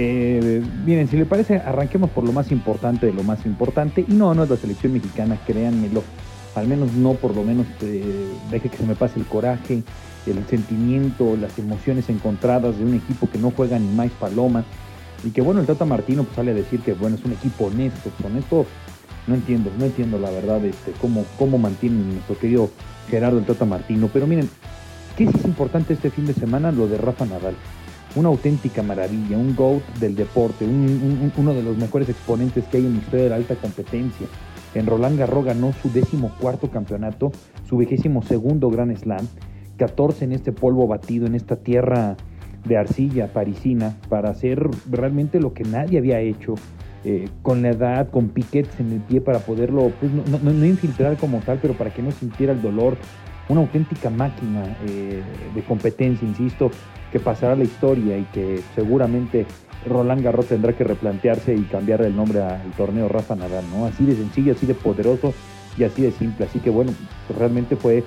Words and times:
Eh, 0.00 0.62
miren, 0.86 1.08
si 1.08 1.16
le 1.16 1.26
parece, 1.26 1.56
arranquemos 1.56 2.10
por 2.10 2.22
lo 2.22 2.30
más 2.30 2.52
importante 2.52 3.06
de 3.06 3.12
lo 3.12 3.24
más 3.24 3.44
importante. 3.44 4.04
Y 4.06 4.12
no, 4.12 4.32
no 4.32 4.44
es 4.44 4.50
la 4.50 4.56
selección 4.56 4.92
mexicana, 4.92 5.36
créanmelo. 5.44 6.04
Al 6.54 6.68
menos 6.68 6.92
no, 6.92 7.14
por 7.14 7.34
lo 7.34 7.42
menos, 7.42 7.66
eh, 7.80 8.28
deje 8.48 8.68
que 8.68 8.76
se 8.76 8.86
me 8.86 8.94
pase 8.94 9.18
el 9.18 9.26
coraje, 9.26 9.82
el 10.24 10.46
sentimiento, 10.46 11.36
las 11.36 11.58
emociones 11.58 12.08
encontradas 12.10 12.78
de 12.78 12.84
un 12.84 12.94
equipo 12.94 13.28
que 13.28 13.38
no 13.38 13.50
juega 13.50 13.76
ni 13.80 13.88
más 13.88 14.12
paloma. 14.12 14.64
Y 15.24 15.30
que 15.30 15.40
bueno, 15.40 15.60
el 15.60 15.66
Tata 15.66 15.84
Martino 15.84 16.22
pues, 16.22 16.36
sale 16.36 16.52
a 16.52 16.54
decir 16.54 16.78
que 16.78 16.92
bueno, 16.92 17.16
es 17.16 17.24
un 17.24 17.32
equipo 17.32 17.64
honesto. 17.64 18.10
Pues, 18.16 18.30
honesto, 18.30 18.66
no 19.26 19.34
entiendo, 19.34 19.72
no 19.76 19.84
entiendo 19.84 20.20
la 20.20 20.30
verdad 20.30 20.64
este, 20.64 20.92
cómo, 21.00 21.24
cómo 21.40 21.58
mantiene 21.58 22.04
nuestro 22.04 22.38
querido 22.38 22.70
Gerardo 23.10 23.38
el 23.38 23.46
Tata 23.46 23.64
Martino. 23.64 24.08
Pero 24.12 24.28
miren, 24.28 24.48
¿qué 25.16 25.24
es 25.24 25.44
importante 25.44 25.94
este 25.94 26.10
fin 26.10 26.26
de 26.26 26.34
semana? 26.34 26.70
Lo 26.70 26.86
de 26.86 26.98
Rafa 26.98 27.26
Nadal 27.26 27.56
una 28.18 28.28
auténtica 28.28 28.82
maravilla, 28.82 29.38
un 29.38 29.54
GOAT 29.54 29.82
del 30.00 30.16
deporte, 30.16 30.64
uno 30.64 31.54
de 31.54 31.62
los 31.62 31.76
mejores 31.76 32.08
exponentes 32.08 32.64
que 32.64 32.78
hay 32.78 32.86
en 32.86 32.94
la 32.94 32.98
historia 32.98 33.24
de 33.24 33.30
la 33.30 33.36
alta 33.36 33.54
competencia. 33.54 34.26
En 34.74 34.86
Roland 34.86 35.18
Garros 35.18 35.44
ganó 35.44 35.72
su 35.72 35.90
décimo 35.90 36.32
cuarto 36.40 36.70
campeonato, 36.70 37.32
su 37.68 37.76
vigésimo 37.76 38.22
segundo 38.22 38.70
Grand 38.70 38.96
Slam, 38.96 39.26
14 39.76 40.24
en 40.24 40.32
este 40.32 40.52
polvo 40.52 40.86
batido, 40.86 41.26
en 41.26 41.34
esta 41.34 41.56
tierra 41.56 42.16
de 42.64 42.76
arcilla 42.76 43.32
parisina, 43.32 43.96
para 44.08 44.30
hacer 44.30 44.68
realmente 44.90 45.40
lo 45.40 45.54
que 45.54 45.64
nadie 45.64 45.98
había 45.98 46.20
hecho, 46.20 46.54
eh, 47.04 47.28
con 47.42 47.62
la 47.62 47.70
edad, 47.70 48.10
con 48.10 48.28
piquetes 48.28 48.80
en 48.80 48.92
el 48.92 49.00
pie 49.00 49.20
para 49.20 49.38
poderlo, 49.38 49.92
pues, 50.00 50.10
no, 50.12 50.66
infiltrar 50.66 51.16
como 51.16 51.38
tal, 51.38 51.58
pero 51.62 51.74
para 51.74 51.90
que 51.94 52.02
no 52.02 52.10
sintiera 52.10 52.52
el 52.52 52.60
dolor. 52.60 52.96
Una 53.48 53.60
auténtica 53.60 54.10
máquina 54.10 54.76
eh, 54.86 55.22
de 55.54 55.62
competencia, 55.62 56.26
insisto, 56.26 56.70
que 57.10 57.18
pasará 57.18 57.56
la 57.56 57.64
historia 57.64 58.18
y 58.18 58.24
que 58.24 58.60
seguramente 58.74 59.46
Roland 59.86 60.22
Garros 60.22 60.46
tendrá 60.46 60.72
que 60.74 60.84
replantearse 60.84 61.54
y 61.54 61.62
cambiar 61.62 62.02
el 62.02 62.14
nombre 62.14 62.42
al 62.42 62.70
torneo 62.76 63.08
Rafa 63.08 63.36
Nadal, 63.36 63.64
¿no? 63.70 63.86
Así 63.86 64.04
de 64.04 64.14
sencillo, 64.14 64.52
así 64.52 64.66
de 64.66 64.74
poderoso 64.74 65.32
y 65.78 65.84
así 65.84 66.02
de 66.02 66.10
simple. 66.10 66.46
Así 66.46 66.58
que 66.58 66.70
bueno, 66.70 66.92
realmente 67.38 67.76
fue 67.76 68.04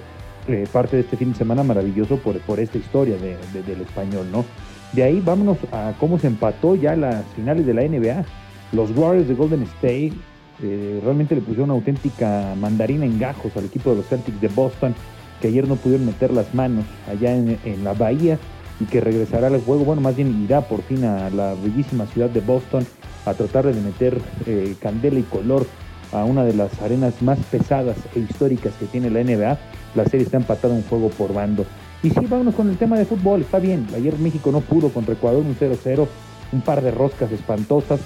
eh, 0.48 0.68
parte 0.72 0.98
de 0.98 1.04
este 1.04 1.18
fin 1.18 1.32
de 1.32 1.38
semana 1.38 1.64
maravilloso 1.64 2.18
por, 2.18 2.40
por 2.42 2.60
esta 2.60 2.78
historia 2.78 3.16
del 3.18 3.82
español, 3.82 4.28
¿no? 4.32 4.46
De 4.94 5.04
ahí 5.04 5.22
vámonos 5.22 5.58
a 5.72 5.94
cómo 6.00 6.20
se 6.20 6.28
empató 6.28 6.76
ya 6.76 6.96
las 6.96 7.26
finales 7.36 7.66
de 7.66 7.74
la 7.74 7.84
NBA. 7.84 8.26
Los 8.74 8.92
Warriors 8.96 9.28
de 9.28 9.36
Golden 9.36 9.64
State 9.64 10.14
eh, 10.64 11.00
realmente 11.04 11.36
le 11.36 11.42
pusieron 11.42 11.72
una 11.72 11.80
auténtica 11.80 12.56
mandarina 12.60 13.06
en 13.06 13.18
gajos 13.20 13.56
al 13.56 13.66
equipo 13.66 13.92
de 13.92 13.98
los 13.98 14.08
Celtics 14.08 14.42
de 14.42 14.48
Boston, 14.50 14.94
que 15.42 15.48
ayer 15.48 15.68
no 15.68 15.76
pudieron 15.76 16.06
meter 16.06 16.32
las 16.32 16.54
manos 16.54 16.86
allá 17.10 17.36
en, 17.36 17.84
la 17.84 17.94
bahía 17.94 18.38
y 18.80 18.86
que 18.86 19.02
regresará 19.02 19.48
al 19.48 19.62
juego, 19.62 19.84
bueno, 19.84 20.02
más 20.02 20.16
bien 20.16 20.44
irá 20.44 20.62
por 20.62 20.82
fin 20.84 21.04
a 21.04 21.30
la 21.30 21.56
bellísima 21.56 22.06
ciudad 22.06 22.30
de 22.30 22.40
Boston 22.40 22.86
a 23.26 23.34
tratar 23.34 23.66
de 23.66 23.80
meter 23.82 24.20
eh, 24.46 24.76
candela 24.80 25.20
y 25.20 25.24
color 25.24 25.66
a 26.12 26.24
una 26.26 26.44
de 26.44 26.54
las 26.54 26.82
arenas 26.82 27.22
más 27.22 27.40
pesadas 27.52 27.98
e 28.16 28.20
históricas 28.20 28.74
que 28.80 28.86
tiene 28.86 29.10
la 29.10 29.24
NBA. 29.24 29.58
La 29.96 30.06
serie 30.06 30.26
está 30.26 30.38
empatada 30.38 30.74
un 30.74 30.84
juego 30.84 31.10
por 31.10 31.34
bando. 31.34 31.66
Y 32.04 32.10
sí, 32.10 32.20
vámonos 32.28 32.56
con 32.56 32.70
el 32.70 32.78
tema 32.78 32.98
de 32.98 33.06
fútbol, 33.06 33.42
está 33.42 33.60
bien. 33.60 33.88
Ayer 33.96 34.18
México 34.18 34.52
no 34.52 34.62
pudo 34.62 34.90
contra 34.90 35.14
Ecuador 35.14 35.44
un 35.46 35.56
0-0, 35.56 36.08
un 36.52 36.62
par 36.62 36.82
de 36.82 36.92
roscas 36.92 37.32
espantosas, 37.32 38.00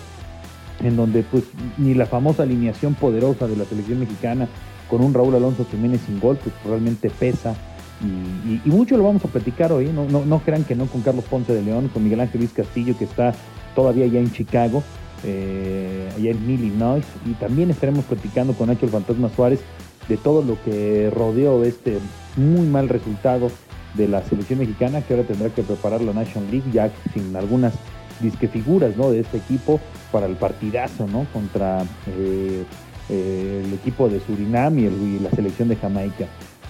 en 0.83 0.97
donde 0.97 1.23
pues 1.23 1.45
ni 1.77 1.93
la 1.93 2.05
famosa 2.05 2.43
alineación 2.43 2.95
poderosa 2.95 3.47
de 3.47 3.55
la 3.55 3.65
selección 3.65 3.99
mexicana 3.99 4.49
con 4.89 5.03
un 5.03 5.13
Raúl 5.13 5.35
Alonso 5.35 5.65
Jiménez 5.69 6.01
sin 6.05 6.19
gol, 6.19 6.37
pues 6.37 6.53
realmente 6.65 7.09
pesa 7.09 7.55
y, 8.01 8.69
mucho 8.69 8.97
lo 8.97 9.03
vamos 9.03 9.23
a 9.23 9.27
platicar 9.29 9.71
hoy, 9.71 9.87
no, 9.87 10.05
no, 10.05 10.39
crean 10.39 10.63
que 10.63 10.75
no 10.75 10.85
con 10.87 11.01
Carlos 11.01 11.25
Ponce 11.25 11.53
de 11.53 11.61
León, 11.61 11.89
con 11.93 12.03
Miguel 12.03 12.19
Ángel 12.19 12.41
Luis 12.41 12.51
Castillo, 12.51 12.97
que 12.97 13.05
está 13.05 13.33
todavía 13.73 14.05
allá 14.05 14.19
en 14.19 14.31
Chicago, 14.31 14.83
eh, 15.23 16.09
allá 16.15 16.31
en 16.31 16.49
Illinois, 16.49 17.05
y 17.25 17.31
también 17.33 17.71
estaremos 17.71 18.05
platicando 18.05 18.53
con 18.53 18.67
Nacho 18.67 18.85
el 18.85 18.91
Fantasma 18.91 19.29
Suárez 19.29 19.61
de 20.09 20.17
todo 20.17 20.43
lo 20.43 20.61
que 20.63 21.09
rodeó 21.09 21.63
este 21.63 21.99
muy 22.35 22.67
mal 22.67 22.89
resultado 22.89 23.49
de 23.93 24.07
la 24.07 24.21
selección 24.23 24.59
mexicana, 24.59 25.01
que 25.01 25.13
ahora 25.13 25.25
tendrá 25.25 25.49
que 25.49 25.63
preparar 25.63 26.01
la 26.01 26.13
National 26.13 26.51
League, 26.51 26.69
ya 26.73 26.91
sin 27.13 27.35
algunas 27.35 27.73
disquefiguras 28.19 28.95
¿no? 28.97 29.09
de 29.11 29.21
este 29.21 29.37
equipo 29.37 29.79
para 30.11 30.25
el 30.25 30.35
partidazo 30.35 31.07
¿no? 31.07 31.25
contra 31.33 31.83
eh, 32.07 32.63
eh, 33.09 33.44
equipo 33.75 34.09
de 34.09 34.19
Surinam 34.19 34.77
y 34.79 35.19
la 35.19 35.29
selección 35.31 35.67
de 35.69 35.75
Jamaica. 35.75 36.25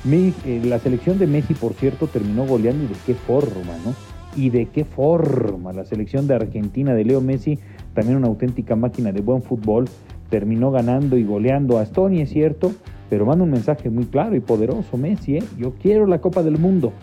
Eh, 0.07 0.61
la 0.63 0.77
selección 0.77 1.17
de 1.17 1.25
Messi, 1.25 1.55
por 1.55 1.73
cierto, 1.73 2.05
terminó 2.05 2.45
goleando 2.45 2.83
y 2.83 2.87
de 2.87 2.95
qué 3.07 3.15
forma, 3.15 3.73
¿no? 3.83 3.95
Y 4.35 4.51
de 4.51 4.67
qué 4.67 4.85
forma. 4.85 5.73
La 5.73 5.83
selección 5.83 6.27
de 6.27 6.35
Argentina 6.35 6.93
de 6.93 7.03
Leo 7.03 7.21
Messi, 7.21 7.57
también 7.95 8.17
una 8.17 8.27
auténtica 8.27 8.75
máquina 8.75 9.11
de 9.11 9.21
buen 9.21 9.41
fútbol, 9.41 9.85
terminó 10.29 10.69
ganando 10.69 11.17
y 11.17 11.23
goleando 11.23 11.79
a 11.79 11.83
Estonia, 11.83 12.23
es 12.23 12.29
cierto, 12.29 12.71
pero 13.09 13.25
manda 13.25 13.43
un 13.45 13.51
mensaje 13.51 13.89
muy 13.89 14.05
claro 14.05 14.35
y 14.35 14.41
poderoso, 14.41 14.95
Messi, 14.95 15.37
¿eh? 15.37 15.43
Yo 15.57 15.73
quiero 15.81 16.05
la 16.05 16.21
Copa 16.21 16.43
del 16.43 16.59
Mundo. 16.59 16.93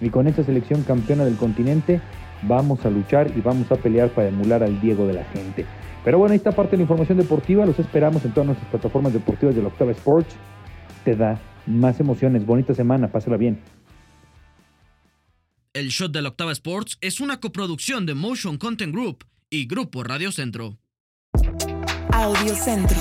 Y 0.00 0.10
con 0.10 0.28
esta 0.28 0.44
selección 0.44 0.82
campeona 0.82 1.24
del 1.24 1.36
continente 1.36 2.00
vamos 2.42 2.86
a 2.86 2.90
luchar 2.90 3.32
y 3.36 3.40
vamos 3.40 3.72
a 3.72 3.76
pelear 3.76 4.08
para 4.10 4.28
emular 4.28 4.62
al 4.62 4.80
Diego 4.80 5.06
de 5.08 5.14
la 5.14 5.24
gente. 5.24 5.64
Pero 6.04 6.18
bueno, 6.18 6.34
esta 6.34 6.52
parte 6.52 6.72
de 6.72 6.78
la 6.78 6.82
información 6.82 7.18
deportiva 7.18 7.64
los 7.64 7.78
esperamos 7.78 8.24
en 8.24 8.32
todas 8.32 8.46
nuestras 8.46 8.70
plataformas 8.70 9.12
deportivas 9.12 9.54
de 9.54 9.62
la 9.62 9.68
Octava 9.68 9.92
Sports. 9.92 10.34
Te 11.04 11.14
da 11.14 11.40
más 11.66 12.00
emociones. 12.00 12.44
Bonita 12.44 12.74
semana, 12.74 13.08
pásala 13.08 13.36
bien. 13.36 13.60
El 15.72 15.88
Shot 15.88 16.12
de 16.12 16.22
la 16.22 16.30
Octava 16.30 16.52
Sports 16.52 16.98
es 17.00 17.20
una 17.20 17.40
coproducción 17.40 18.04
de 18.04 18.14
Motion 18.14 18.58
Content 18.58 18.92
Group 18.92 19.24
y 19.48 19.66
Grupo 19.66 20.02
Radio 20.02 20.32
Centro. 20.32 20.76
Audio 22.12 22.54
Centro. 22.54 22.98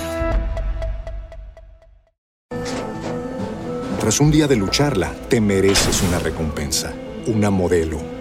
Tras 4.00 4.20
un 4.20 4.32
día 4.32 4.48
de 4.48 4.56
lucharla, 4.56 5.14
te 5.30 5.42
mereces 5.42 6.02
una 6.04 6.18
recompensa, 6.20 6.94
una 7.28 7.52
modelo 7.52 8.21